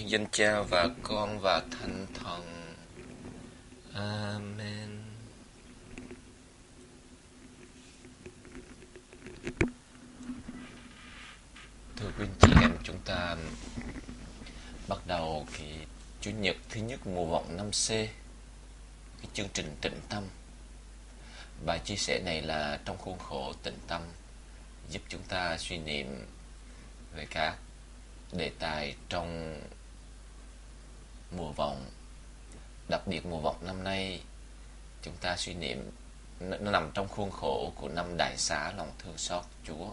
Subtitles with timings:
[0.00, 2.74] nhân danh Cha và Con và Thánh Thần.
[3.94, 5.02] Amen.
[11.96, 13.36] Thưa quý anh chị em, chúng ta
[14.88, 15.86] bắt đầu cái
[16.20, 18.06] Chủ nhật thứ nhất mùa vọng 5C,
[19.22, 20.24] cái chương trình tịnh tâm.
[21.66, 24.02] Bài chia sẻ này là trong khuôn khổ tịnh tâm
[24.90, 26.26] giúp chúng ta suy niệm
[27.16, 27.56] về các
[28.32, 29.60] đề tài trong
[31.36, 31.84] mùa vọng,
[32.88, 34.20] đặc biệt mùa vọng năm nay,
[35.02, 35.90] chúng ta suy niệm
[36.40, 39.90] nó nằm trong khuôn khổ của năm đại xá lòng thương xót, Chúa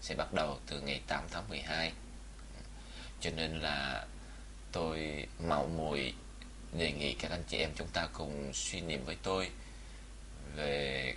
[0.00, 1.92] sẽ bắt đầu từ ngày 8 tháng 12
[3.20, 4.06] cho nên là
[4.72, 6.14] tôi mạo muội
[6.72, 9.50] đề nghị các anh chị em chúng ta cùng suy niệm với tôi
[10.56, 11.14] về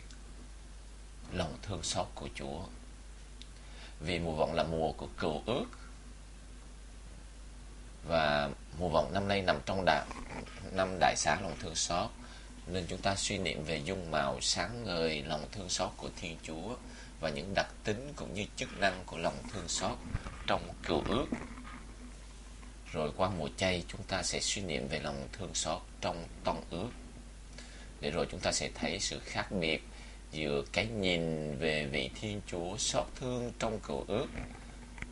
[1.32, 2.62] lòng thương xót của Chúa.
[4.00, 5.66] Vì mùa vọng là mùa của cựu ước
[8.08, 10.06] và mùa vọng năm nay nằm trong đại,
[10.72, 12.10] năm đại xá lòng thương xót
[12.68, 16.38] nên chúng ta suy niệm về dung màu sáng ngời lòng thương xót của Thiên
[16.44, 16.76] Chúa
[17.20, 19.98] và những đặc tính cũng như chức năng của lòng thương xót
[20.48, 21.26] trong cựu ước.
[22.92, 26.64] Rồi qua mùa chay chúng ta sẽ suy niệm về lòng thương xót trong tông
[26.70, 26.90] ước.
[28.02, 29.84] Để rồi chúng ta sẽ thấy sự khác biệt
[30.32, 34.28] giữa cái nhìn về vị Thiên Chúa xót thương trong cựu ước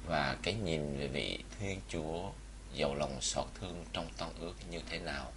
[0.06, 2.30] và cái nhìn về vị Thiên Chúa
[2.74, 5.32] giàu lòng xót thương trong tân ước như thế nào.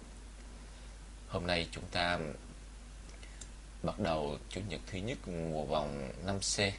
[1.27, 2.19] Hôm nay chúng ta
[3.83, 6.71] bắt đầu chủ nhật thứ nhất mùa vòng 5C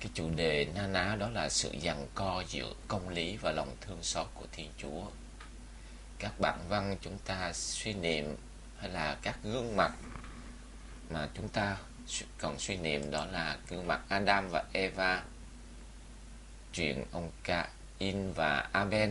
[0.00, 3.76] cái chủ đề na ná đó là sự giằng co giữa công lý và lòng
[3.80, 5.02] thương xót của Thiên Chúa.
[6.18, 8.36] Các bản văn chúng ta suy niệm
[8.78, 9.92] hay là các gương mặt
[11.10, 11.76] mà chúng ta
[12.38, 15.22] cần suy niệm đó là gương mặt Adam và Eva.
[16.72, 19.10] Chuyện ông Ca In và Abel,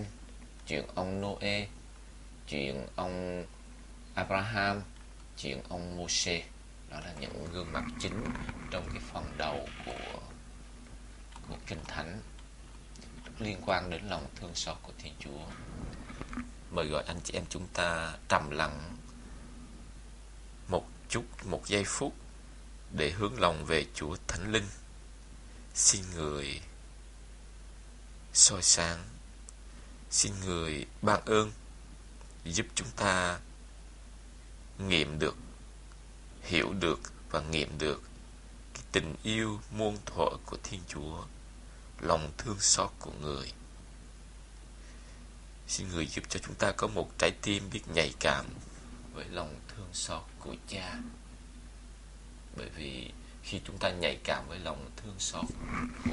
[0.67, 1.67] chuyện ông Noe,
[2.47, 3.45] chuyện ông
[4.13, 4.81] Abraham,
[5.37, 6.43] chuyện ông Moshe.
[6.89, 8.23] Đó là những gương mặt chính
[8.71, 10.19] trong cái phần đầu của
[11.49, 12.21] của Kinh Thánh
[13.39, 15.45] liên quan đến lòng thương xót của Thiên Chúa.
[16.71, 18.97] Mời gọi anh chị em chúng ta trầm lặng
[20.67, 22.13] một chút, một giây phút
[22.91, 24.67] để hướng lòng về Chúa Thánh Linh.
[25.73, 26.61] Xin người
[28.35, 29.03] soi sáng.
[30.11, 31.51] Xin người ban ơn,
[32.45, 33.39] giúp chúng ta
[34.77, 35.35] nghiệm được,
[36.41, 36.99] hiểu được
[37.31, 38.01] và nghiệm được
[38.73, 41.23] cái tình yêu muôn thuở của thiên chúa,
[41.99, 43.51] lòng thương xót của người.
[45.67, 48.45] Xin người giúp cho chúng ta có một trái tim biết nhạy cảm
[49.13, 50.99] với lòng thương xót của cha.
[52.57, 53.11] Bởi vì
[53.43, 55.45] khi chúng ta nhạy cảm với lòng thương xót
[56.05, 56.11] của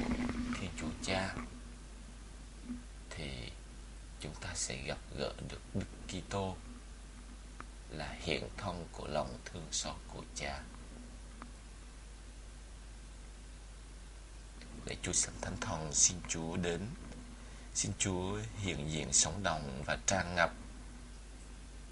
[0.60, 1.34] thiên chúa cha
[3.16, 3.52] thì
[4.20, 6.56] chúng ta sẽ gặp gỡ được Đức Kitô
[7.90, 10.62] là hiện thân của lòng thương xót của Cha.
[14.84, 16.80] Để Chúa Sanh Thánh Thần xin Chúa đến,
[17.74, 20.52] xin Chúa hiện diện sống động và tràn ngập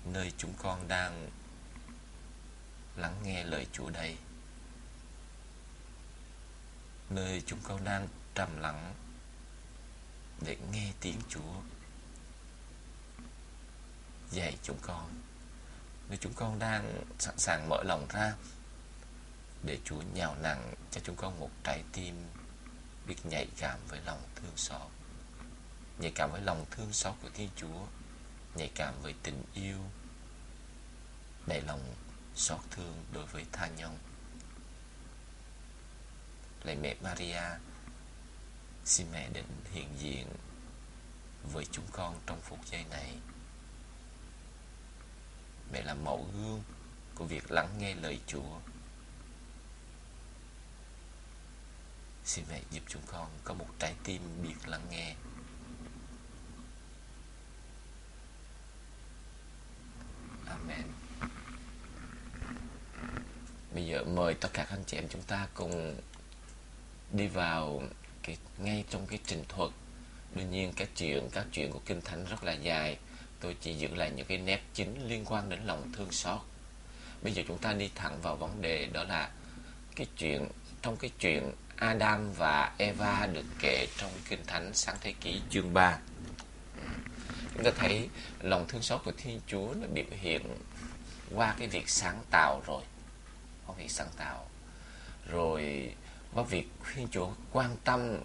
[0.04, 1.30] nơi chúng con đang
[2.96, 4.16] lắng nghe lời Chúa đây.
[7.10, 8.94] Nơi chúng con đang trầm lặng
[10.46, 11.54] để nghe tiếng Chúa.
[14.30, 15.22] Dạy chúng con.
[16.08, 18.34] Nếu chúng con đang sẵn sàng mở lòng ra
[19.62, 22.14] để Chúa nhào nặng cho chúng con một trái tim
[23.06, 24.90] biết nhạy cảm với lòng thương xót.
[25.98, 27.86] Nhạy cảm với lòng thương xót của Thiên Chúa,
[28.54, 29.78] nhạy cảm với tình yêu,
[31.46, 31.94] đầy lòng
[32.34, 33.98] xót thương đối với tha nhân.
[36.64, 37.42] Lạy mẹ Maria
[38.84, 40.26] Xin mẹ đến hiện diện
[41.52, 43.16] với chúng con trong phút giây này.
[45.72, 46.62] Mẹ là mẫu gương
[47.14, 48.58] của việc lắng nghe lời Chúa.
[52.24, 55.16] Xin mẹ giúp chúng con có một trái tim biết lắng nghe.
[60.46, 60.82] Amen.
[63.74, 66.00] Bây giờ mời tất cả anh chị em chúng ta cùng
[67.12, 67.82] đi vào
[68.30, 69.70] cái, ngay trong cái trình thuật.
[70.34, 72.98] Đương nhiên các chuyện các chuyện của kinh thánh rất là dài.
[73.40, 76.40] Tôi chỉ giữ lại những cái nét chính liên quan đến lòng thương xót.
[77.22, 79.30] Bây giờ chúng ta đi thẳng vào vấn đề, đó là
[79.96, 80.48] cái chuyện,
[80.82, 85.74] trong cái chuyện Adam và Eva được kể trong kinh thánh sáng thế kỷ chương
[85.74, 85.98] 3
[87.54, 88.08] chúng ta thấy
[88.40, 90.42] lòng thương xót của Thiên Chúa nó biểu hiện
[91.34, 92.82] qua cái việc sáng tạo rồi.
[93.66, 94.48] Có việc sáng tạo.
[95.30, 95.92] Rồi
[96.34, 98.18] qua việc khuyên Chúa quan tâm,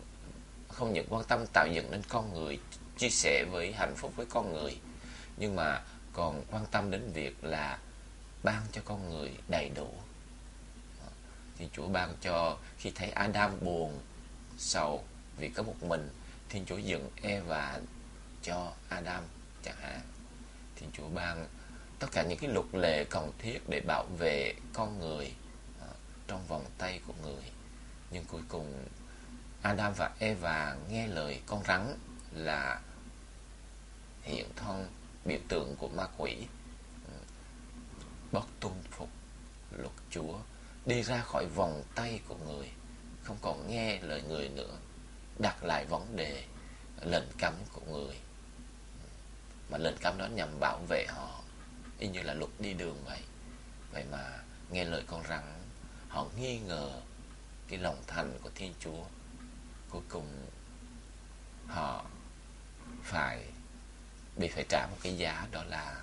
[0.67, 2.59] không những quan tâm tạo dựng nên con người,
[2.97, 4.77] chia sẻ với hạnh phúc với con người,
[5.37, 7.79] nhưng mà còn quan tâm đến việc là
[8.43, 9.93] ban cho con người đầy đủ.
[11.57, 13.99] Thiên Chúa ban cho khi thấy Adam buồn,
[14.57, 15.03] sầu
[15.37, 16.09] vì có một mình
[16.49, 17.79] Thiên Chúa dựng Eva
[18.43, 19.23] cho Adam
[19.63, 20.01] chẳng hạn.
[20.75, 21.47] Thiên Chúa ban
[21.99, 25.33] tất cả những cái luật lệ cần thiết để bảo vệ con người
[25.81, 25.87] à,
[26.27, 27.43] trong vòng tay của người
[28.15, 28.85] nhưng cuối cùng,
[29.61, 31.97] Adam và Eva nghe lời con rắn
[32.31, 32.81] là
[34.21, 34.89] hiện thân,
[35.25, 36.47] biểu tượng của ma quỷ.
[38.31, 39.09] Bất tuân phục
[39.71, 40.37] luật Chúa,
[40.85, 42.71] đi ra khỏi vòng tay của người,
[43.23, 44.77] không còn nghe lời người nữa,
[45.39, 46.43] đặt lại vấn đề,
[47.01, 48.15] lệnh cấm của người.
[49.69, 51.41] Mà lệnh cấm đó nhằm bảo vệ họ,
[51.99, 53.19] y như là luật đi đường vậy.
[53.91, 55.43] Vậy mà nghe lời con rắn,
[56.07, 57.01] họ nghi ngờ
[57.67, 59.03] cái lòng thành của thiên chúa.
[59.89, 60.47] Cuối cùng
[61.67, 62.05] họ
[63.03, 63.43] phải,
[64.37, 66.01] bị phải trả một cái giá, đó là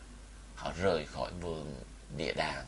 [0.54, 1.74] họ rời khỏi vườn
[2.16, 2.66] địa đàng,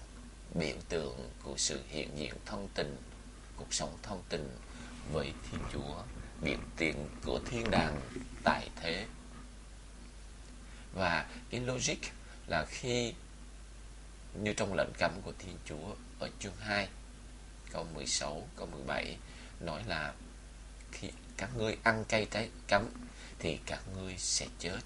[0.54, 2.96] biểu tượng của sự hiện diện thông tình
[3.56, 4.56] cuộc sống thông tình
[5.12, 6.02] với thiên chúa,
[6.42, 8.00] biểu tượng của thiên đàng
[8.44, 9.06] tại thế.
[10.94, 11.98] Và cái logic
[12.46, 13.14] là khi
[14.34, 16.88] như trong lệnh cấm của Thiên Chúa ở chương 2
[17.74, 19.16] câu 16 câu 17
[19.60, 20.14] nói là
[20.92, 22.88] khi các ngươi ăn cây trái cấm
[23.38, 24.78] thì các ngươi sẽ chết.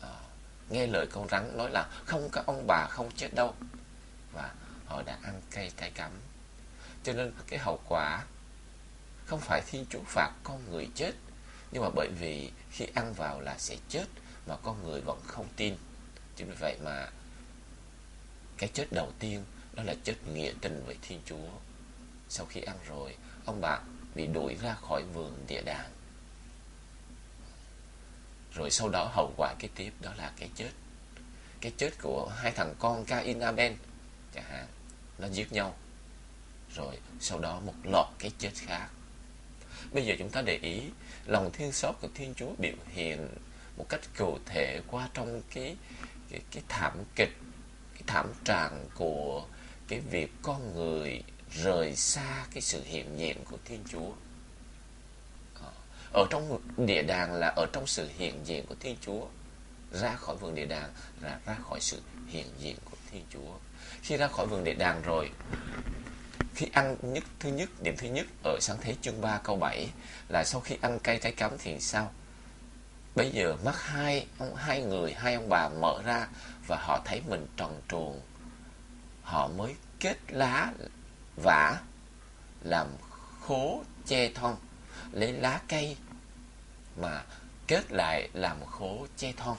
[0.00, 0.14] À,
[0.70, 3.54] nghe lời con rắn nói là không có ông bà không chết đâu.
[4.32, 4.54] Và
[4.86, 6.12] họ đã ăn cây trái cấm.
[7.04, 8.24] Cho nên cái hậu quả
[9.26, 11.12] không phải Thiên Chúa phạt con người chết
[11.72, 14.06] nhưng mà bởi vì khi ăn vào là sẽ chết
[14.46, 15.76] mà con người vẫn không tin.
[16.36, 17.08] Chính vì vậy mà
[18.58, 19.44] cái chết đầu tiên
[19.78, 21.48] đó là chất nghĩa tình với Thiên Chúa.
[22.28, 23.82] Sau khi ăn rồi ông bạn
[24.14, 25.90] bị đuổi ra khỏi vườn địa đàng.
[28.54, 30.70] Rồi sau đó hậu quả kế tiếp đó là cái chết.
[31.60, 33.72] Cái chết của hai thằng con Cain Abel
[34.34, 34.66] chẳng hạn.
[35.18, 35.74] Nó giết nhau.
[36.74, 38.88] Rồi sau đó một loạt cái chết khác.
[39.92, 40.82] Bây giờ chúng ta để ý
[41.26, 43.28] lòng thương xót của Thiên Chúa biểu hiện
[43.76, 45.76] một cách cụ thể qua trong cái
[46.30, 47.32] cái, cái thảm kịch
[47.94, 49.46] cái thảm trạng của
[49.88, 54.10] cái việc con người rời xa cái sự hiện diện của Thiên Chúa.
[55.54, 55.72] Ờ,
[56.12, 59.26] ở trong địa đàng là ở trong sự hiện diện của Thiên Chúa,
[59.92, 60.90] ra khỏi vườn địa đàng
[61.20, 63.52] là ra khỏi sự hiện diện của Thiên Chúa.
[64.02, 65.30] Khi ra khỏi vườn địa đàng rồi,
[66.54, 69.88] khi ăn nhất thứ nhất, điểm thứ nhất ở sáng thế chương 3 câu 7
[70.28, 72.12] là sau khi ăn cây trái cấm thì sao?
[73.14, 76.28] Bây giờ mắt hai ông hai người, hai ông bà mở ra
[76.66, 78.20] và họ thấy mình tròn truồng
[79.28, 80.72] họ mới kết lá
[81.36, 81.78] vả
[82.62, 82.86] làm
[83.40, 84.56] khố che thon.
[85.12, 85.96] Lấy lá cây
[86.96, 87.22] mà
[87.66, 89.56] kết lại làm khố che thon.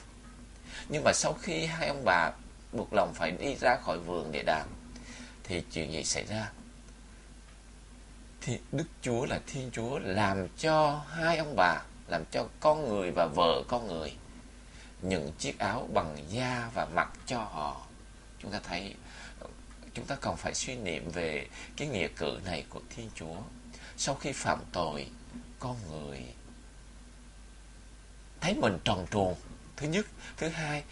[0.88, 2.30] Nhưng mà sau khi hai ông bà
[2.72, 4.68] buộc lòng phải đi ra khỏi vườn để đàm
[5.44, 6.50] thì chuyện gì xảy ra?
[8.40, 13.10] Thì Đức Chúa là Thiên Chúa làm cho hai ông bà, làm cho con người
[13.10, 14.12] và vợ con người
[15.02, 17.86] những chiếc áo bằng da và mặc cho họ.
[18.38, 18.94] Chúng ta thấy
[19.94, 21.46] chúng ta còn phải suy niệm về
[21.76, 23.36] cái nghĩa cử này của Thiên Chúa.
[23.96, 25.06] Sau khi phạm tội,
[25.58, 26.24] con người
[28.40, 29.34] thấy mình tròn truồng.
[29.76, 30.82] Thứ nhất, thứ hai,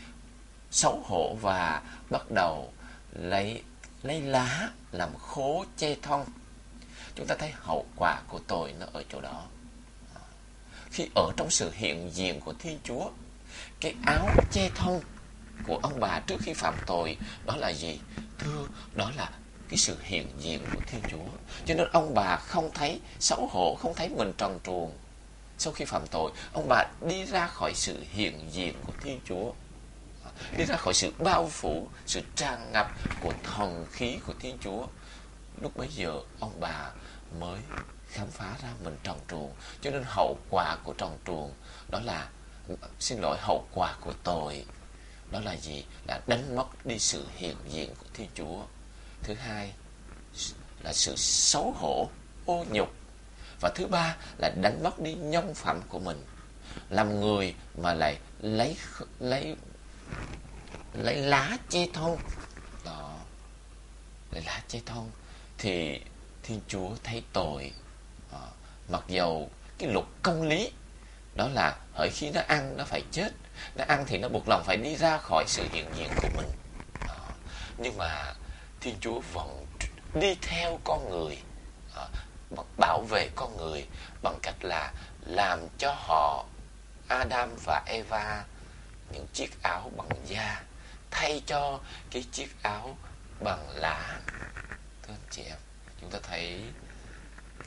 [0.70, 2.72] xấu hổ và bắt đầu
[3.12, 3.62] lấy
[4.02, 6.24] lấy lá làm khố che thân
[7.14, 9.44] chúng ta thấy hậu quả của tội nó ở chỗ đó
[10.90, 13.10] khi ở trong sự hiện diện của thiên chúa
[13.80, 15.00] cái áo che thân
[15.66, 18.00] của ông bà trước khi phạm tội đó là gì
[18.38, 19.30] thưa, đó là
[19.68, 21.38] cái sự hiện diện của thiên chúa.
[21.66, 24.92] Cho nên ông bà không thấy xấu hổ, không thấy mình tròn truồng
[25.58, 26.32] sau khi phạm tội.
[26.52, 29.52] Ông bà đi ra khỏi sự hiện diện của thiên chúa,
[30.56, 32.90] đi ra khỏi sự bao phủ, sự tràn ngập
[33.20, 34.86] của thần khí của thiên chúa.
[35.62, 36.90] Lúc bấy giờ, ông bà
[37.40, 37.60] mới
[38.08, 39.52] khám phá ra mình tròn truồng.
[39.80, 41.52] Cho nên hậu quả của tròn truồng
[41.88, 42.28] đó là,
[43.00, 44.64] xin lỗi, hậu quả của tội
[45.30, 45.84] đó là gì?
[46.06, 48.62] Là đánh mất đi sự hiện diện của thiên chúa.
[49.22, 49.72] Thứ hai
[50.82, 52.10] là sự xấu hổ
[52.46, 52.94] ô nhục.
[53.60, 56.24] Và thứ ba là đánh mất đi nhân phẩm của mình.
[56.90, 58.76] Làm người mà lại lấy
[59.18, 59.56] lấy
[60.94, 62.18] lấy lá che thông
[62.84, 63.18] đó.
[64.30, 65.10] Lấy lá che thông
[65.58, 66.00] thì
[66.42, 67.72] thiên chúa thấy tội.
[68.32, 68.38] À,
[68.88, 70.70] mặc dầu cái luật công lý
[71.38, 73.30] đó là hỡi khi nó ăn nó phải chết.
[73.76, 76.48] Nó ăn thì nó buộc lòng phải đi ra khỏi sự hiện diện của mình.
[77.08, 77.14] À,
[77.78, 78.34] nhưng mà
[78.80, 79.66] thiên chúa vẫn
[80.14, 81.38] đi theo con người
[81.96, 82.02] à,
[82.78, 83.86] bảo vệ con người
[84.22, 84.92] bằng cách là
[85.26, 86.44] làm cho họ
[87.08, 88.44] Adam và Eva
[89.12, 90.62] những chiếc áo bằng da
[91.10, 91.80] thay cho
[92.10, 92.96] cái chiếc áo
[93.40, 94.20] bằng lá.
[95.02, 95.58] Thưa anh chị em
[96.00, 96.62] chúng ta thấy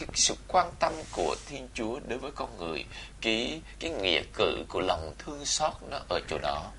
[0.06, 2.86] cái sự quan tâm của Thiên Chúa đối với con người,
[3.22, 6.72] cái cái nghĩa cử của lòng thương xót nó ở chỗ đó.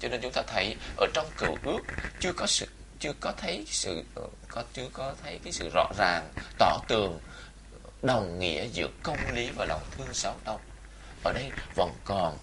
[0.00, 1.80] Cho nên chúng ta thấy ở trong cựu ước
[2.20, 2.66] chưa có sự,
[3.00, 4.04] chưa có thấy sự,
[4.48, 7.20] có, chưa có thấy cái sự rõ ràng, tỏ tường,
[8.02, 10.60] đồng nghĩa giữa công lý và lòng thương xót đâu.
[11.24, 12.38] Ở đây vẫn còn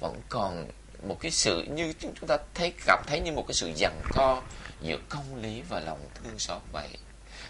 [0.00, 0.66] vẫn còn
[1.02, 4.42] một cái sự như chúng ta thấy, cảm thấy như một cái sự giằng co
[4.80, 6.88] giữa công lý và lòng thương xót vậy.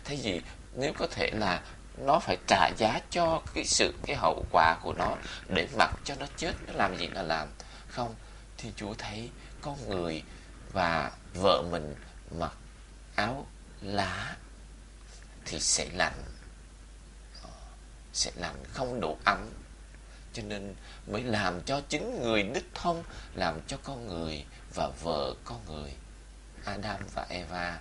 [0.05, 0.41] Thế gì?
[0.75, 1.62] Nếu có thể là
[1.97, 5.17] nó phải trả giá cho cái sự, cái hậu quả của nó
[5.49, 6.53] để mặc cho nó chết.
[6.67, 7.49] Nó làm gì là làm.
[7.88, 8.15] Không,
[8.59, 10.23] thì chúa thấy con người
[10.73, 11.95] và vợ mình
[12.38, 12.53] mặc
[13.15, 13.47] áo
[13.81, 14.37] lá
[15.45, 16.23] thì sẽ lạnh
[17.43, 17.50] ờ,
[18.12, 19.50] sẽ lạnh không đủ ấm.
[20.33, 20.75] Cho nên
[21.07, 23.03] mới làm cho chính người đích thông
[23.35, 25.93] làm cho con người và vợ con người,
[26.65, 27.81] Adam và Eva,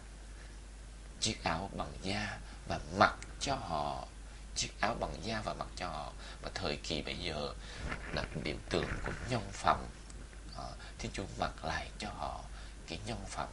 [1.20, 4.08] chiếc áo bằng da và mặc cho họ
[4.56, 6.12] chiếc áo bằng da và mặc cho họ.
[6.42, 7.54] Và thời kỳ bây giờ
[8.14, 9.86] là biểu tượng của nhân phẩm.
[10.58, 10.64] À,
[11.00, 12.42] Thiên Chúa mặc lại cho họ
[12.88, 13.48] cái nhân phẩm.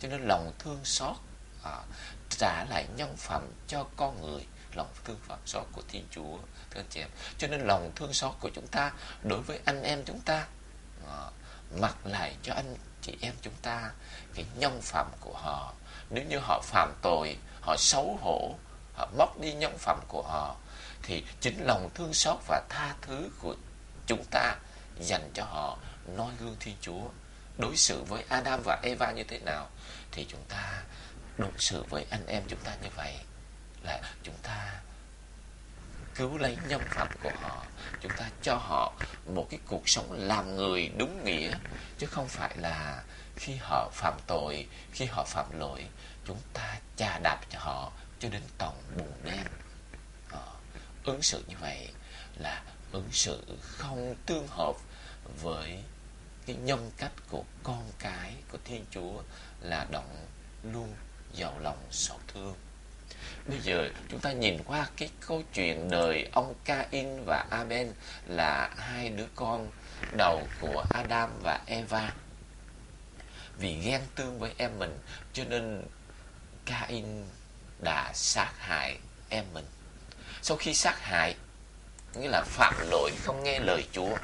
[0.00, 1.16] Cho nên lòng thương xót
[1.62, 1.82] à,
[2.28, 4.46] trả lại nhân phẩm cho con người.
[4.74, 6.38] Lòng thương phẩm xót của Thiên Chúa
[6.70, 7.08] thưa anh chị em.
[7.38, 8.92] Cho nên lòng thương xót của chúng ta
[9.22, 10.46] đối với anh em chúng ta
[11.08, 11.30] à,
[11.80, 13.90] mặc lại cho anh chị em chúng ta
[14.34, 15.74] cái nhân phẩm của họ.
[16.10, 18.54] Nếu như họ phạm tội họ xấu hổ,
[18.94, 20.56] họ mất đi nhân phẩm của họ,
[21.02, 23.54] thì chính lòng thương xót và tha thứ của
[24.06, 24.56] chúng ta
[25.00, 25.78] dành cho họ,
[26.16, 27.02] noi gương Thiên Chúa.
[27.58, 29.68] Đối xử với Adam và Eva như thế nào
[30.12, 30.82] thì chúng ta,
[31.38, 33.14] đối xử với anh em chúng ta như vậy
[33.82, 34.80] là chúng ta
[36.14, 37.64] cứu lấy nhân phẩm của họ,
[38.00, 38.92] chúng ta cho họ
[39.34, 41.52] một cái cuộc sống làm người đúng nghĩa,
[41.98, 43.02] chứ không phải là
[43.36, 45.86] khi họ phạm tội, khi họ phạm lỗi
[46.24, 49.46] chúng ta chà đạp cho họ cho đến tận bùn đen
[50.30, 50.38] à,
[51.04, 51.88] ứng xử như vậy
[52.38, 52.62] là
[52.92, 54.76] ứng xử không tương hợp
[55.42, 55.82] với
[56.46, 59.22] cái nhân cách của con cái của Thiên Chúa
[59.60, 60.26] là động
[60.62, 60.94] luôn
[61.34, 62.54] giàu lòng xót thương
[63.46, 67.88] Bây giờ chúng ta nhìn qua cái câu chuyện đời ông Cain và Abel
[68.26, 69.70] là hai đứa con
[70.16, 72.12] đầu của Adam và Eva.
[73.58, 74.98] Vì ghen tương với em mình
[75.32, 75.82] cho nên
[76.66, 77.24] Cain
[77.78, 79.64] đã sát hại em mình.
[80.42, 81.36] Sau khi sát hại,
[82.14, 84.16] nghĩa là phạm lỗi không nghe lời Chúa,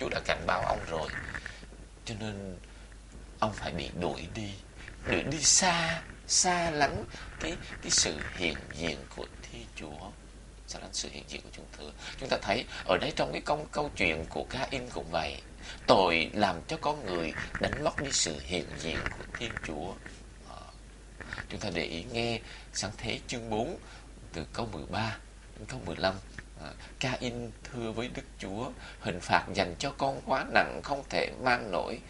[0.00, 1.08] Chúa đã cảnh báo ông rồi.
[2.04, 2.58] Cho nên
[3.38, 4.50] ông phải bị đuổi đi,
[5.06, 7.04] đuổi đi xa xa lánh
[7.40, 10.10] cái cái sự hiện diện của Thiên Chúa
[10.66, 11.92] xa lánh sự hiện diện của chúng thừa.
[12.20, 15.36] chúng ta thấy ở đây trong cái câu câu chuyện của Cain cũng vậy
[15.86, 19.92] tội làm cho con người đánh mất đi sự hiện diện của Thiên Chúa
[21.48, 22.40] chúng ta để ý nghe
[22.72, 23.78] sáng thế chương 4
[24.32, 25.16] từ câu 13
[25.58, 26.14] đến câu 15
[26.62, 31.30] à, Ca-in thưa với Đức Chúa hình phạt dành cho con quá nặng không thể
[31.42, 32.00] mang nổi.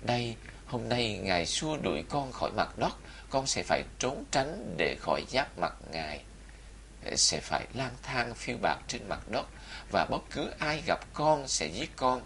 [0.00, 0.36] Đây
[0.66, 2.92] hôm nay ngài xua đuổi con khỏi mặt đất
[3.34, 6.20] con sẽ phải trốn tránh để khỏi giáp mặt Ngài,
[7.16, 9.46] sẽ phải lang thang phiêu bạc trên mặt đất,
[9.90, 12.22] và bất cứ ai gặp con sẽ giết con.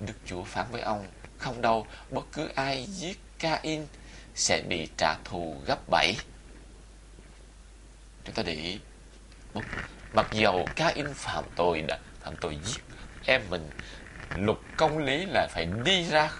[0.00, 1.06] Đức Chúa phán với ông,
[1.38, 3.86] không đâu, bất cứ ai giết ca-in
[4.36, 6.16] sẽ bị trả thù gấp bảy.
[8.24, 8.78] Chúng ta để ý,
[10.12, 12.82] mặc dầu Cain phạm tội đã phạm tội giết
[13.26, 13.70] em mình,
[14.36, 16.30] luật công lý là phải đi ra,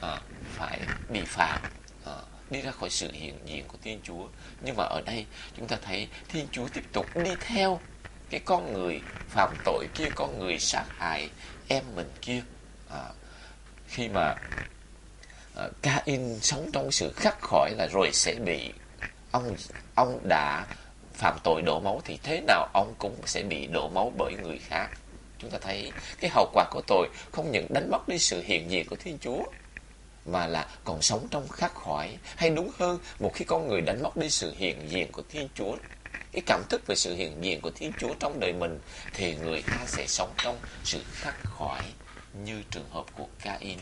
[0.00, 1.60] à, phải bị phạt
[2.04, 2.12] à,
[2.50, 4.28] đi ra khỏi sự hiện diện của Thiên Chúa.
[4.60, 7.80] Nhưng mà ở đây chúng ta thấy Thiên Chúa tiếp tục đi theo
[8.30, 11.30] cái con người phạm tội kia, con người sát hại
[11.68, 12.42] em mình kia.
[12.90, 13.02] À,
[13.88, 14.34] khi mà
[15.54, 18.72] Ờ, Cain sống trong sự khắc khỏi là rồi sẽ bị
[19.30, 19.56] ông
[19.94, 20.66] ông đã
[21.14, 24.58] phạm tội đổ máu thì thế nào ông cũng sẽ bị đổ máu bởi người
[24.58, 24.90] khác.
[25.38, 28.70] Chúng ta thấy cái hậu quả của tội không những đánh mất đi sự hiện
[28.70, 29.44] diện của Thiên Chúa,
[30.24, 34.02] mà là còn sống trong khắc khoải hay đúng hơn, một khi con người đánh
[34.02, 35.76] mất đi sự hiện diện của Thiên Chúa,
[36.32, 38.80] cái cảm thức về sự hiện diện của Thiên Chúa trong đời mình,
[39.12, 41.84] thì người ta sẽ sống trong sự khắc khoải
[42.44, 43.78] như trường hợp của Cain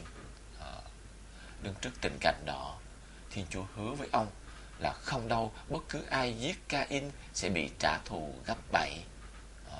[1.62, 2.76] đứng trước tình cảnh đó
[3.30, 4.26] Thiên Chúa hứa với ông
[4.78, 9.04] là không đâu bất cứ ai giết Cain sẽ bị trả thù gấp bảy
[9.70, 9.78] à,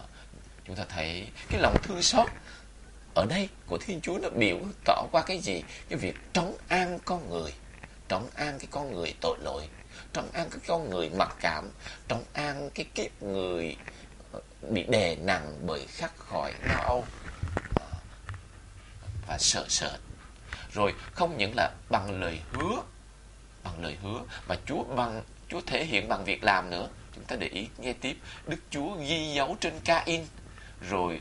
[0.65, 2.29] chúng ta thấy cái lòng thương xót
[3.15, 5.63] ở đây của Thiên Chúa nó biểu tỏ qua cái gì?
[5.89, 7.53] Cái việc trấn an con người,
[8.09, 9.69] trấn an cái con người tội lỗi,
[10.13, 11.71] trấn an cái con người mặc cảm,
[12.09, 13.77] trấn an cái kiếp người
[14.33, 17.05] ờ, bị đè nặng bởi khắc khỏi lo âu.
[17.75, 17.87] Ờ,
[19.29, 20.01] và sợ sệt.
[20.75, 22.83] Rồi không những là bằng lời hứa,
[23.65, 26.89] bằng lời hứa mà Chúa bằng Chúa thể hiện bằng việc làm nữa.
[27.15, 30.27] Chúng ta để ý nghe tiếp, Đức Chúa ghi dấu trên Ca-in.
[30.91, 31.21] Rồi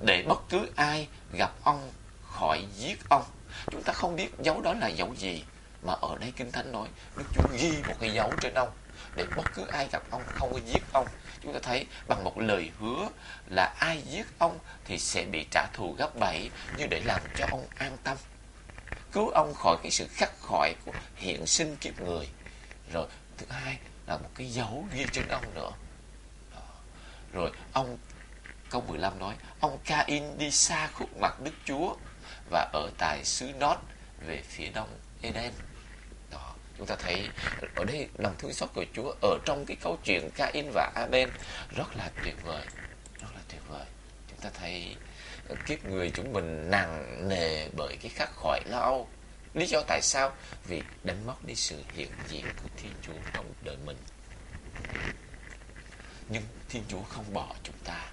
[0.00, 1.90] để bất cứ ai gặp ông
[2.22, 3.24] khỏi giết ông.
[3.70, 5.44] Chúng ta không biết dấu đó là dấu gì
[5.82, 8.70] mà ở đây Kinh Thánh nói Đức Chúa ghi một cái dấu trên ông.
[9.16, 11.06] Để bất cứ ai gặp ông không có giết ông.
[11.42, 13.08] Chúng ta thấy bằng một lời hứa
[13.46, 17.46] là ai giết ông thì sẽ bị trả thù gấp bảy như để làm cho
[17.50, 18.16] ông an tâm
[19.12, 22.28] cứu ông khỏi cái sự khắc khỏi của hiện sinh kiếp người.
[22.92, 23.06] Rồi,
[23.38, 25.70] thứ hai là một cái dấu ghi trên ông nữa.
[27.32, 27.98] Rồi, ông,
[28.70, 31.94] câu 15 nói, ông Cain đi xa khúc mặt Đức Chúa
[32.50, 33.76] và ở tại xứ Nốt
[34.26, 35.52] về phía đông Eden
[36.30, 37.28] đó, chúng ta thấy
[37.74, 41.28] ở đây lòng thương xót của Chúa ở trong cái câu chuyện Cain và Abel
[41.76, 42.64] rất là tuyệt vời,
[43.20, 43.86] rất là tuyệt vời.
[44.28, 44.96] Chúng ta thấy
[45.66, 49.08] kiếp người chúng mình nặng nề bởi cái khắc khỏi lo âu.
[49.54, 50.32] Lý do tại sao?
[50.64, 53.96] Vì đánh mất đi sự hiện diện của Thiên Chúa trong đời mình.
[56.28, 58.10] Nhưng Thiên Chúa không bỏ chúng ta.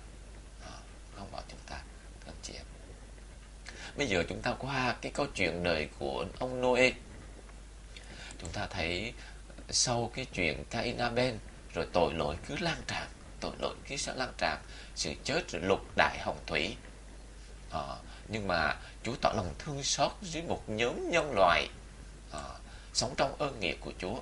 [0.65, 0.75] À,
[1.15, 1.81] không bỏ chúng ta,
[2.25, 2.65] các chị em.
[3.97, 6.91] Bây giờ chúng ta qua cái câu chuyện đời của ông Noe
[8.41, 9.13] chúng ta thấy
[9.69, 11.35] sau cái chuyện Cain Abel
[11.73, 13.07] rồi tội lỗi cứ lan tràn,
[13.39, 14.57] tội lỗi cứ sẽ lan tràn.
[14.95, 16.75] Sự chết rồi lục đại hồng thủy
[17.71, 17.81] à,
[18.27, 21.69] nhưng mà Chúa tỏ lòng thương xót dưới một nhóm nhân loại
[22.31, 22.39] à,
[22.93, 24.19] sống trong ơn nghĩa của Chúa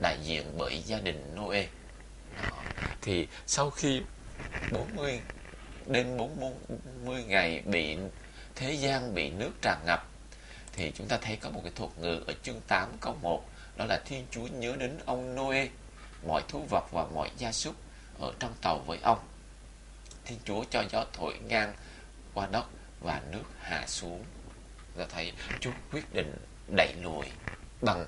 [0.00, 1.66] đại diện bởi gia đình Noe.
[2.42, 2.50] À,
[3.02, 4.02] thì sau khi
[4.72, 5.20] 40
[5.86, 7.96] đến 40 ngày bị
[8.54, 10.08] thế gian bị nước tràn ngập
[10.72, 13.84] thì chúng ta thấy có một cái thuật ngữ ở chương 8 câu 1 đó
[13.84, 15.68] là Thiên Chúa nhớ đến ông Noe
[16.26, 17.74] mọi thú vật và mọi gia súc
[18.18, 19.18] ở trong tàu với ông.
[20.24, 21.74] Thiên Chúa cho gió thổi ngang
[22.38, 22.66] qua đất
[23.00, 24.24] và nước hạ xuống.
[24.96, 26.34] Ta thấy Chúa quyết định
[26.76, 27.26] đẩy lùi
[27.80, 28.06] bằng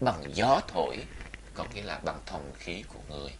[0.00, 1.06] bằng gió thổi,
[1.54, 3.30] có nghĩa là bằng thông khí của người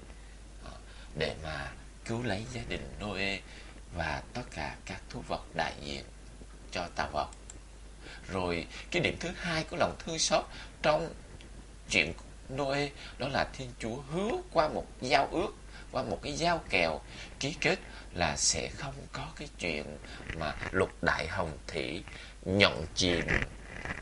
[0.64, 0.70] à,
[1.18, 1.72] để mà
[2.04, 3.40] cứu lấy gia đình Noe
[3.96, 6.04] và tất cả các thú vật đại diện
[6.72, 7.28] cho tàu vật.
[8.28, 10.44] Rồi cái điểm thứ hai của lòng thương xót
[10.82, 11.14] trong
[11.90, 12.12] chuyện
[12.54, 15.54] Noe, đó là Thiên Chúa hứa qua một giao ước
[15.94, 17.00] qua một cái giao kèo
[17.40, 17.78] ký kết
[18.14, 19.98] là sẽ không có cái chuyện
[20.38, 22.02] mà lục đại hồng thủy
[22.44, 23.24] nhận chìm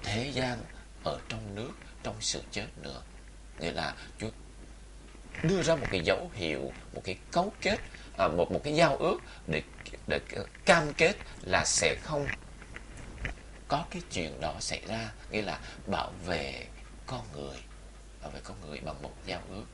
[0.02, 0.58] thế gian
[1.04, 3.02] ở trong nước trong sự chết nữa.
[3.60, 4.30] Nghĩa là Chúa
[5.42, 7.78] đưa ra một cái dấu hiệu một cái cấu kết
[8.18, 9.62] à, một một cái giao ước để
[10.06, 10.20] để
[10.64, 12.28] cam kết là sẽ không
[13.68, 15.12] có cái chuyện đó xảy ra.
[15.30, 16.66] Nghĩa là bảo vệ
[17.06, 17.56] con người
[18.22, 19.64] bảo vệ con người bằng một giao ước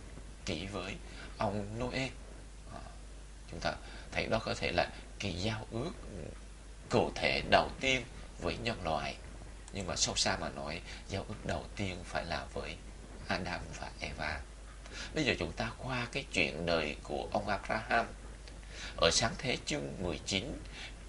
[0.47, 0.97] ký với
[1.39, 2.09] ông Noe.
[2.73, 2.81] À,
[3.51, 3.73] chúng ta
[4.13, 5.91] thấy đó có thể là cái giao ước
[6.89, 8.05] cụ thể đầu tiên
[8.39, 9.17] với nhân loại.
[9.73, 12.77] Nhưng mà sâu xa mà nói giao ước đầu tiên phải là với
[13.29, 14.41] Adam và Eva.
[15.15, 18.07] Bây giờ chúng ta qua cái chuyện đời của ông Abraham.
[18.97, 20.53] Ở sáng thế chương 19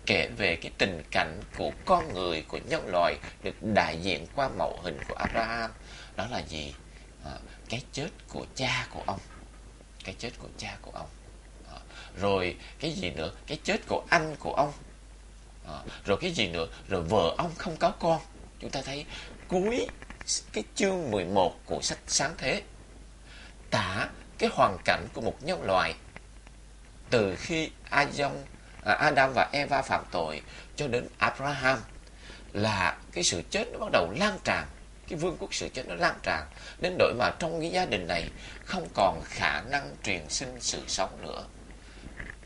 [0.05, 4.49] kể về cái tình cảnh của con người của nhân loại được đại diện qua
[4.49, 5.71] mẫu hình của Abraham.
[6.15, 6.73] Đó là gì?
[7.25, 7.31] À,
[7.69, 9.19] cái chết của cha của ông
[10.03, 11.07] cái chết của cha của ông.
[11.69, 11.79] À,
[12.15, 13.31] rồi cái gì nữa?
[13.47, 14.73] Cái chết của anh của ông.
[15.67, 16.67] À, rồi cái gì nữa?
[16.87, 18.21] Rồi vợ ông không có con.
[18.59, 19.05] Chúng ta thấy
[19.47, 19.87] cuối
[20.53, 22.63] cái chương 11 của sách sáng thế
[23.69, 25.93] tả cái hoàn cảnh của một nhân loại
[27.09, 28.31] từ khi Adam
[28.83, 30.41] À, Adam và Eva phạm tội
[30.75, 31.79] cho đến Abraham
[32.53, 34.65] là cái sự chết nó bắt đầu lan tràn
[35.09, 36.47] cái vương quốc sự chết nó lan tràn.
[36.81, 38.29] Đến nỗi mà trong cái gia đình này
[38.65, 41.45] không còn khả năng truyền sinh sự sống nữa.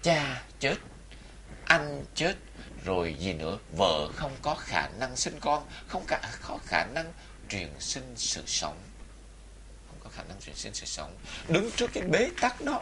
[0.02, 0.76] Cha chết
[1.66, 2.36] anh chết
[2.86, 3.58] rồi gì nữa?
[3.78, 7.14] Vợ không có khả năng sinh con không cả có khả năng
[7.50, 8.78] truyền sinh sự sống.
[9.88, 11.16] Không có khả năng truyền sinh sự sống.
[11.48, 12.82] Đứng trước cái bế tắc đó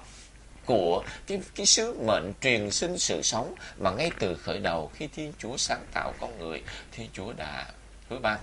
[0.65, 5.07] của cái cái sứ mệnh truyền sinh sự sống mà ngay từ khởi đầu khi
[5.07, 7.71] Thiên Chúa sáng tạo con người, Thiên Chúa đã
[8.09, 8.39] hứa ban.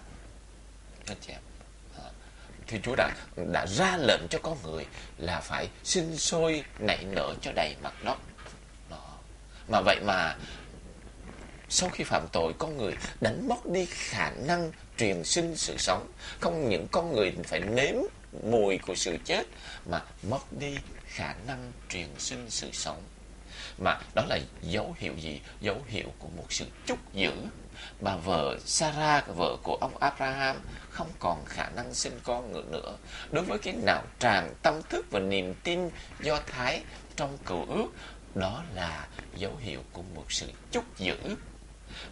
[1.08, 1.40] Anh chị em.
[2.66, 3.10] thì Chúa đã
[3.52, 4.86] đã ra lệnh cho con người
[5.18, 8.18] là phải sinh sôi nảy nở cho đầy mặt đất.
[8.90, 9.18] Đó.
[9.68, 10.36] Mà vậy mà,
[11.68, 16.12] sau khi phạm tội, con người đánh mất đi khả năng truyền sinh sự sống
[16.40, 17.94] không những con người phải nếm
[18.42, 19.46] mùi của sự chết,
[19.86, 23.02] mà mất đi khả năng truyền sinh sự sống
[23.78, 27.32] mà đó là dấu hiệu gì dấu hiệu của một sự chúc giữ
[28.00, 30.56] bà vợ Sarah, vợ của ông Abraham
[30.90, 32.96] không còn khả năng sinh con nữa
[33.30, 36.82] đối với cái nào tràn tâm thức và niềm tin do thái
[37.16, 37.86] trong cầu ước,
[38.34, 41.16] đó là dấu hiệu của một sự chúc giữ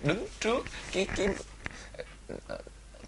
[0.02, 1.28] đứng trước cái cái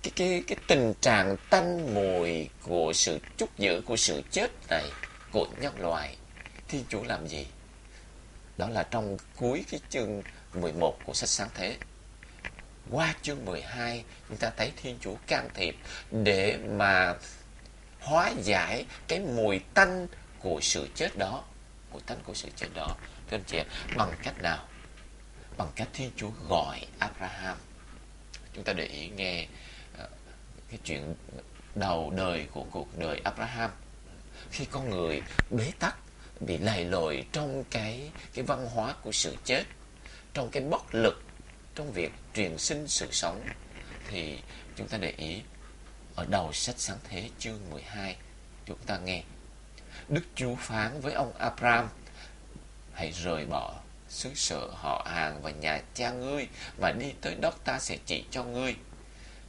[0.02, 4.84] cái cái cái tình trạng tanh mùi của sự chúc giữ, của sự chết này
[5.32, 6.16] của nhân loại
[6.68, 7.46] Thiên Chúa làm gì?
[8.56, 10.22] Đó là trong cuối cái chương
[10.54, 11.76] 11 của sách sáng thế.
[12.90, 15.76] Qua chương 12 chúng ta thấy Thiên Chúa can thiệp
[16.10, 17.14] để mà
[18.00, 20.06] hóa giải cái mùi tanh
[20.38, 21.44] của sự chết đó.
[21.92, 22.96] Mùi tanh của sự chết đó.
[23.30, 23.58] Thưa anh chị
[23.96, 24.68] bằng cách nào?
[25.56, 27.56] Bằng cách Thiên Chúa gọi Abraham.
[28.54, 29.46] Chúng ta để ý nghe
[29.98, 30.08] ờ,
[30.70, 31.14] cái chuyện
[31.74, 33.70] đầu đời của cuộc đời Abraham
[34.50, 35.96] khi con người bế tắc,
[36.40, 39.64] bị lầy lội trong cái cái văn hóa của sự chết,
[40.34, 41.22] trong cái bất lực
[41.74, 43.46] trong việc truyền sinh sự sống,
[44.08, 44.38] thì
[44.76, 45.42] chúng ta để ý
[46.16, 48.16] ở đầu sách sáng thế chương 12
[48.66, 49.22] chúng ta nghe.
[50.08, 51.88] Đức Chúa phán với ông Abraham,
[52.94, 53.74] hãy rời bỏ
[54.08, 56.48] xứ sở họ hàng và nhà cha ngươi
[56.80, 58.76] mà đi tới đất ta sẽ chỉ cho ngươi.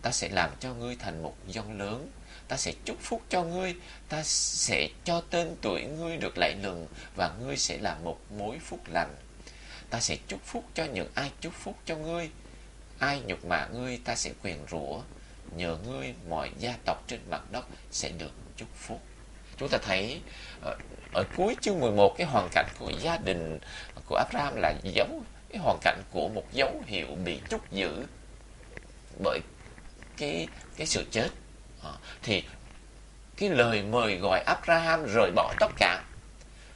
[0.02, 2.12] Ta sẽ làm cho ngươi thành một dân lớn.
[2.47, 3.75] Ta sẽ chúc phúc cho ngươi.
[4.10, 8.60] Ta sẽ cho tên tuổi ngươi được lại lừng và ngươi sẽ là một mối
[8.60, 9.15] phúc lành.
[9.89, 12.30] Ta sẽ chúc phúc cho những ai chúc phúc cho ngươi
[12.99, 15.01] ai nhục mạ ngươi ta sẽ quyền rủa
[15.55, 19.01] nhờ ngươi mọi gia tộc trên mặt đất sẽ được chúc phúc.
[19.57, 20.21] Chúng ta thấy
[20.62, 20.75] ở,
[21.13, 23.59] ở cuối chương 11 cái hoàn cảnh của gia đình
[24.05, 28.05] của Abraham là giống cái hoàn cảnh của một dấu hiệu bị chúc giữ
[29.23, 29.39] bởi
[30.17, 31.29] cái cái sự chết.
[31.83, 31.91] À,
[32.23, 32.43] thì
[33.38, 36.03] cái lời mời gọi Abraham rời bỏ tất cả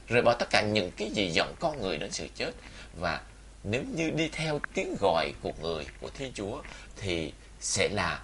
[0.08, 2.52] rời bỏ tất cả những cái gì dẫn con người đến sự chết
[3.00, 3.22] và
[3.64, 6.62] nếu như đi theo tiếng gọi của người, của Thiên Chúa,
[6.96, 8.22] thì sẽ là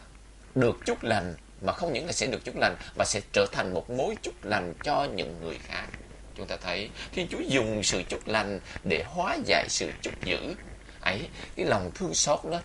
[0.55, 3.73] được chúc lành, mà không những là sẽ được chúc lành, mà sẽ trở thành
[3.73, 5.87] một mối chúc lành cho những người khác.
[6.35, 10.55] Chúng ta thấy Thiên Chúa dùng sự chúc lành để hóa giải sự chúc dữ
[11.01, 11.27] ấy.
[11.55, 12.59] Cái lòng thương xót nó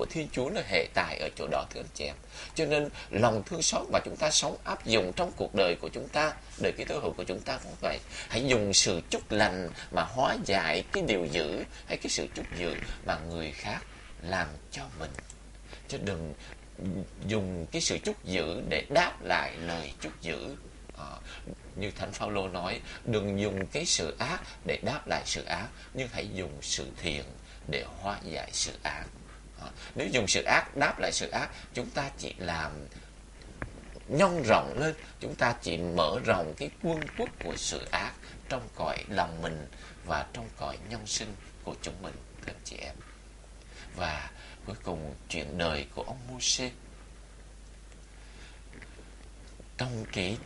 [0.00, 2.14] của Thiên Chúa nó hệ tài ở chỗ đó thưa anh chị em.
[2.54, 5.88] Cho nên lòng thương xót mà chúng ta sống áp dụng trong cuộc đời của
[5.88, 6.32] chúng ta,
[6.62, 7.98] đời cái tối hữu của chúng ta cũng vậy.
[8.28, 12.46] Hãy dùng sự chúc lành mà hóa giải cái điều dữ hay cái sự chúc
[12.58, 12.74] dữ
[13.06, 13.80] mà người khác
[14.22, 15.10] làm cho mình.
[15.88, 16.34] Chứ đừng
[17.26, 20.56] dùng cái sự chúc dữ để đáp lại lời chúc dữ
[20.98, 21.06] à,
[21.76, 26.08] như thánh phaolô nói đừng dùng cái sự ác để đáp lại sự ác nhưng
[26.12, 27.24] hãy dùng sự thiện
[27.68, 29.04] để hóa giải sự ác
[29.60, 32.72] Ờ, nếu dùng sự ác, đáp lại sự ác, chúng ta chỉ làm
[34.08, 38.12] nhân rộng lên, chúng ta chỉ mở rộng cái quân quốc của sự ác
[38.48, 39.66] trong cõi lòng mình
[40.04, 42.14] và trong cõi nhân sinh của chúng mình
[42.46, 42.94] các chị em.
[43.96, 44.30] Và
[44.66, 46.72] cuối cùng, chuyện đời của ông Moses
[49.80, 50.36] trong cái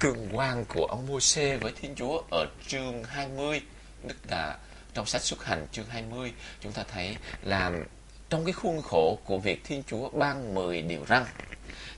[0.00, 3.60] tương quan của ông Moses với Thiên Chúa ở chương 20
[4.08, 4.58] tức là
[4.94, 7.72] trong sách xuất hành chương 20 chúng ta thấy là
[8.30, 11.24] trong cái khuôn khổ của việc Thiên Chúa ban 10 điều răn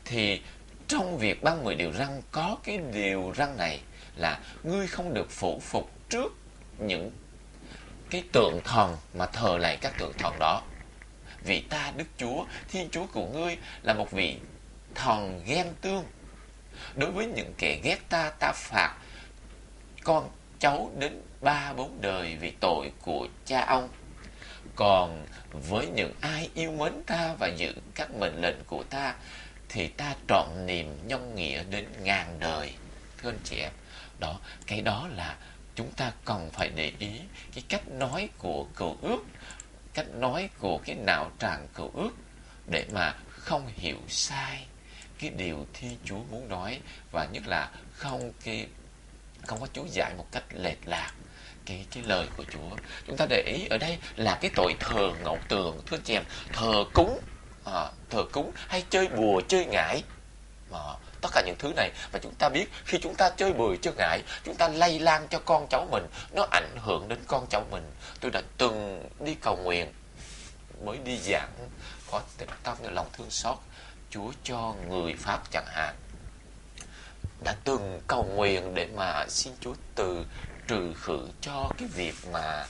[0.05, 0.41] thì
[0.89, 3.81] trong việc ban 10 điều răn có cái điều răn này
[4.17, 6.33] là ngươi không được phụ phục trước
[6.79, 7.11] những
[8.11, 10.63] cái tượng thần mà thờ lại các tượng thần đó.
[11.45, 14.37] Vì ta Đức Chúa, Thiên Chúa của ngươi là một vị
[14.95, 16.05] thần ghen tương.
[16.95, 18.95] Đối với những kẻ ghét ta, ta phạt
[20.05, 23.89] con cháu đến ba bốn đời vì tội của cha ông
[24.77, 29.15] còn với những ai yêu mến ta và giữ các mệnh lệnh của ta,
[29.69, 32.75] thì ta trọn niềm nhân nghĩa đến ngàn đời.
[33.19, 33.73] Thưa anh chị em,
[34.19, 35.37] đó, cái đó là
[35.75, 37.21] chúng ta cần phải để ý
[37.55, 39.25] cái cách nói của cầu ước,
[39.95, 42.11] cách nói của cái não tràng cầu ước
[42.67, 44.67] để mà không hiểu sai
[45.19, 46.81] cái điều thiên chúa muốn nói
[47.13, 48.67] và nhất là không cái,
[49.47, 51.13] không có chú giải một cách lệch lạc
[51.71, 52.77] cái cái lời của Chúa.
[53.07, 56.25] Chúng ta để ý ở đây là cái tội thờ ngẫu tường, thưa chị em,
[56.53, 57.21] thờ cúng,
[57.65, 60.03] à, thờ cúng hay chơi bùa, chơi ngải.
[60.73, 60.81] À,
[61.21, 63.95] tất cả những thứ này và chúng ta biết khi chúng ta chơi bùa chơi
[63.97, 67.65] ngải chúng ta lây lan cho con cháu mình nó ảnh hưởng đến con cháu
[67.71, 69.93] mình tôi đã từng đi cầu nguyện
[70.85, 71.51] mới đi giảng
[72.11, 73.57] có tình tâm và lòng thương xót
[74.11, 75.95] chúa cho người pháp chẳng hạn
[77.45, 80.25] đã từng cầu nguyện để mà xin chúa từ
[80.71, 82.67] trừ khử cho cái việc mà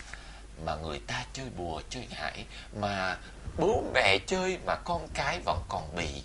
[0.64, 2.44] mà người ta chơi bùa chơi ngải
[2.80, 3.16] mà
[3.56, 6.22] bố mẹ chơi mà con cái vẫn còn bị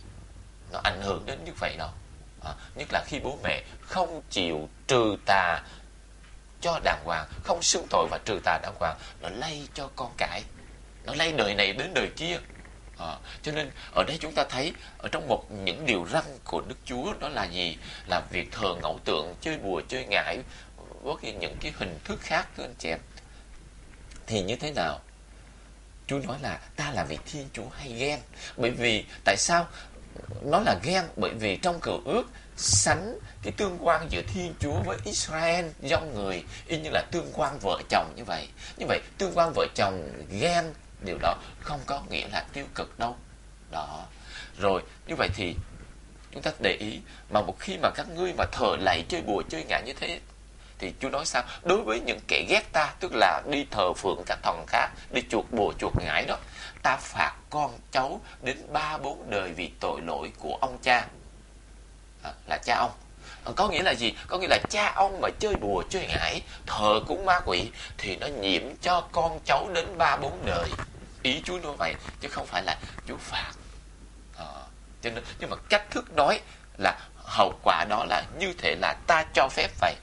[0.71, 1.89] nó ảnh hưởng đến như vậy đâu.
[2.43, 5.61] À, nhất là khi bố mẹ không chịu trừ tà
[6.61, 10.11] cho đàng hoàng không xưng tội và trừ tà đàng hoàng nó lây cho con
[10.17, 10.43] cái.
[11.03, 12.37] Nó lây đời này đến đời kia.
[12.99, 16.61] À, cho nên ở đây chúng ta thấy ở trong một những điều răn của
[16.67, 17.77] đức chúa đó là gì?
[18.07, 20.37] Là việc thờ ngẫu tượng chơi bùa chơi ngải
[21.13, 22.99] với những cái hình thức khác thưa anh chị em
[24.27, 24.99] thì như thế nào
[26.07, 28.19] Chúa nói là ta là vị Thiên Chúa hay ghen.
[28.57, 29.67] Bởi vì tại sao
[30.41, 31.03] nó là ghen?
[31.15, 32.23] Bởi vì trong cựu ước,
[32.57, 37.31] sánh cái tương quan giữa Thiên Chúa với Israel do người, y như là tương
[37.33, 38.47] quan vợ chồng như vậy.
[38.77, 40.73] Như vậy, tương quan vợ chồng ghen,
[41.05, 43.15] điều đó không có nghĩa là tiêu cực đâu.
[43.71, 44.05] Đó.
[44.59, 45.55] Rồi, như vậy thì
[46.31, 49.43] chúng ta để ý, mà một khi mà các ngươi mà thờ lạy chơi bùa
[49.49, 50.19] chơi ngại như thế
[50.79, 51.43] thì Chúa nói sao?
[51.63, 55.21] Đối với những kẻ ghét ta tức là đi thờ phượng các thần khác đi
[55.29, 56.37] chuột bùa chuột ngải đó
[56.83, 61.07] ta phạt con cháu đến ba bốn đời vì tội lỗi của ông cha.
[62.23, 62.91] À, là cha ông.
[63.45, 64.13] À, có nghĩa là gì?
[64.27, 68.15] Có nghĩa là cha ông mà chơi bùa chơi ngải thờ cúng ma quỷ thì
[68.15, 70.69] nó nhiễm cho con cháu đến ba bốn đời.
[71.21, 73.51] Ý Chúa nói vậy chứ không phải là Chúa phạt.
[74.37, 74.45] À,
[75.01, 76.39] cho nên nhưng mà cách thức nói
[76.77, 79.95] là hậu quả đó là như thế là ta cho phép vậy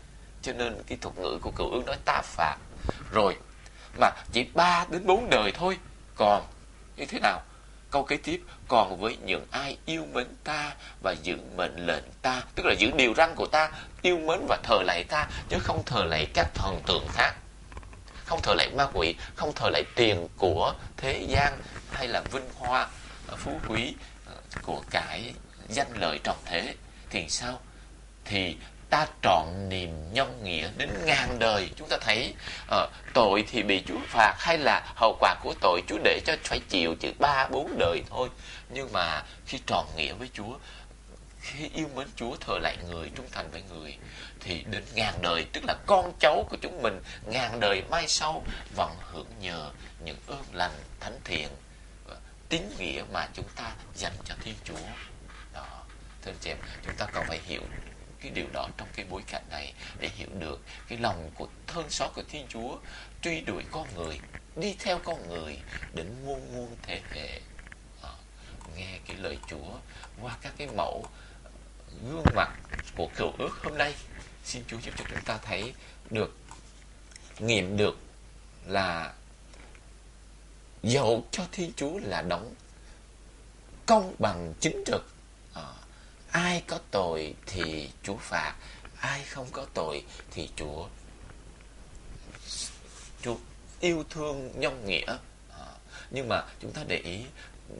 [0.43, 2.57] cho nên cái thuật ngữ của cựu ước nói ta phạt.
[3.13, 3.37] Rồi,
[4.01, 5.79] mà chỉ 3 đến 4 đời thôi.
[6.15, 6.47] Còn,
[6.97, 7.43] như thế nào?
[7.91, 12.43] Câu kế tiếp, còn với những ai yêu mến ta và giữ mệnh lệnh ta,
[12.55, 13.71] tức là giữ điều răn của ta,
[14.03, 17.35] yêu mến và thờ lạy ta, chứ không thờ lạy các thần tượng khác.
[18.25, 21.59] Không thờ lạy ma quỷ, không thờ lạy tiền của thế gian
[21.93, 22.89] hay là vinh hoa
[23.27, 23.95] ờ, phú quý
[24.27, 25.35] ờ, của cải
[25.69, 26.75] danh lợi trọng thế.
[27.11, 27.61] Thì sao?
[28.25, 28.57] Thì
[28.93, 31.71] ta trọn niềm nhân nghĩa đến ngàn đời.
[31.77, 32.35] Chúng ta thấy
[32.75, 36.37] uh, tội thì bị chúa phạt hay là hậu quả của tội chúa để cho
[36.45, 38.29] phải chịu chỉ ba bốn đời thôi.
[38.71, 40.59] Nhưng mà khi trọn nghĩa với chúa
[41.41, 43.99] khi yêu mến chúa thờ lại người trung thành với người
[44.41, 48.45] thì đến ngàn đời tức là con cháu của chúng mình ngàn đời mai sau
[48.77, 49.71] vẫn hưởng nhờ
[50.05, 51.49] những ơn lành thánh thiện
[52.49, 54.87] tín nghĩa mà chúng ta dành cho thiên chúa.
[55.55, 55.67] Đó
[56.23, 57.63] thưa anh chị em chúng ta cần phải hiểu
[58.23, 61.91] cái điều đó trong cái bối cảnh này để hiểu được cái lòng của thương
[61.91, 62.77] xót của Thiên Chúa
[63.23, 64.21] truy đuổi con người
[64.57, 65.59] đi theo con người
[65.95, 67.41] đến muôn muôn thế hệ.
[68.03, 68.11] À,
[68.77, 69.79] nghe cái lời Chúa
[70.21, 71.07] qua các cái mẫu
[72.11, 72.51] gương mặt
[72.97, 73.95] của cựu ước hôm nay
[74.45, 75.75] xin Chúa giúp cho chúng ta thấy
[76.11, 76.37] được
[77.39, 77.97] nghiệm được
[78.67, 79.13] là
[80.83, 82.55] dầu cho Thiên Chúa là đóng
[83.87, 85.07] công bằng chính trực.
[85.55, 85.63] À,
[86.33, 88.55] ai có tội thì Chúa phạt,
[89.01, 90.89] ai không có tội thì Chúa
[93.23, 93.37] Chúa
[93.81, 95.17] yêu thương nhân nghĩa.
[95.51, 95.67] À,
[96.11, 97.25] nhưng mà chúng ta để ý,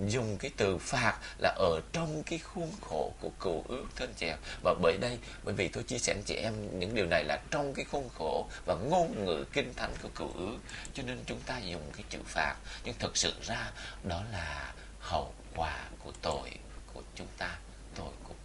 [0.07, 4.37] dùng cái từ phạt là ở trong cái khuôn khổ của cựu ước thân chèo
[4.65, 7.43] và bởi đây, bởi vì tôi chia sẻ với chị em những điều này là
[7.51, 10.59] trong cái khuôn khổ và ngôn ngữ kinh thánh của cựu ước.
[10.95, 13.71] Cho nên chúng ta dùng cái chữ phạt, nhưng thực sự ra
[14.05, 16.51] đó là hậu quả của tội
[16.95, 17.59] của chúng ta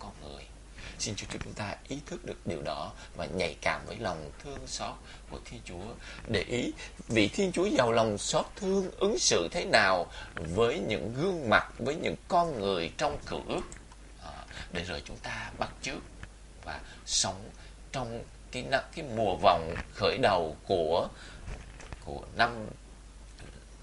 [0.07, 0.43] con người.
[0.99, 4.31] Xin Chúa cho chúng ta ý thức được điều đó và nhạy cảm với lòng
[4.43, 4.95] thương xót
[5.29, 5.93] của Thiên Chúa.
[6.27, 6.71] Để ý
[7.07, 10.11] vị Thiên Chúa giàu lòng xót thương ứng xử thế nào
[10.55, 13.61] với những gương mặt với những con người trong cựu ước.
[14.23, 15.99] À, để rồi chúng ta bắt chước
[16.65, 17.49] và sống
[17.91, 18.65] trong cái
[18.95, 21.09] cái mùa vòng khởi đầu của
[22.05, 22.67] của năm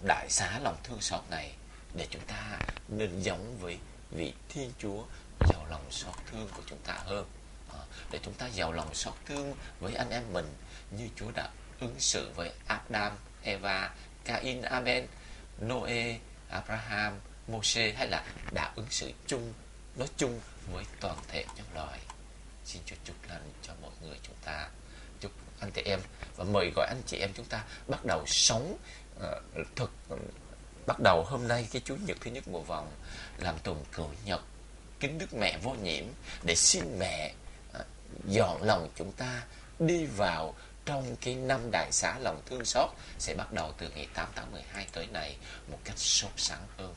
[0.03, 1.53] đại xá lòng thương xót này.
[1.95, 2.59] Để chúng ta
[2.89, 3.79] nên giống với
[4.11, 5.03] vị Thiên Chúa
[5.65, 7.27] giàu lòng xót thương của chúng ta hơn
[7.73, 7.79] à,
[8.11, 10.55] để chúng ta giàu lòng xót thương với anh em mình
[10.91, 11.51] như Chúa đã
[11.81, 13.91] ứng xử với Adam, Eva,
[14.25, 15.05] Cain, Abel,
[15.61, 19.53] Noe, Abraham, Moses hay là đã ứng xử chung
[19.97, 20.41] nói chung
[20.73, 22.01] với toàn thể nhân loại.
[22.65, 24.69] Xin Chúa chúc lành cho mọi người chúng ta,
[25.21, 26.01] chúc anh chị em
[26.37, 28.79] và mời gọi anh chị em chúng ta bắt đầu sống
[29.17, 29.91] uh, thực
[30.87, 32.91] bắt đầu hôm nay cái Chủ nhật thứ nhất mùa vòng
[33.39, 34.41] làm tuần cửu nhật
[35.01, 36.05] kính Đức Mẹ vô nhiễm
[36.43, 37.35] để xin mẹ
[37.73, 37.81] à,
[38.29, 39.43] dọn lòng chúng ta
[39.79, 40.55] đi vào
[40.85, 44.53] trong cái năm đại xá lòng thương xót sẽ bắt đầu từ ngày 8 tháng
[44.53, 45.37] 12 tới này
[45.71, 46.95] một cách sốt sắng hơn.